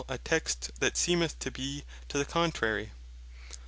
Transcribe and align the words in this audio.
a 0.09 0.17
text 0.17 0.71
that 0.79 0.97
seemeth 0.97 1.37
to 1.37 1.51
be 1.51 1.83
to 2.09 2.17
the 2.17 2.25
contrary. 2.25 2.91